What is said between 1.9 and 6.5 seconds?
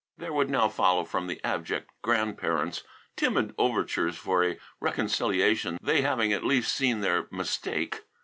grandparents timid overtures for a reconciliation, they having at